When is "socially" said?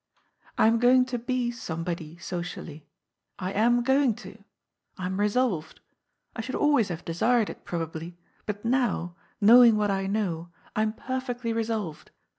2.17-2.87